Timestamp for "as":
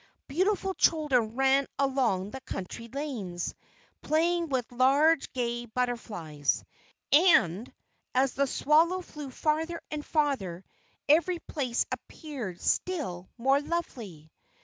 8.15-8.33